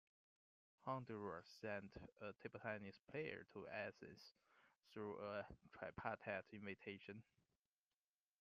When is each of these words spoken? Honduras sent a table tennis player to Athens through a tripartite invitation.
Honduras 0.83 1.47
sent 1.61 1.95
a 2.21 2.33
table 2.41 2.59
tennis 2.59 2.97
player 3.11 3.45
to 3.53 3.67
Athens 3.67 4.33
through 4.91 5.19
a 5.19 5.45
tripartite 5.73 6.45
invitation. 6.51 7.21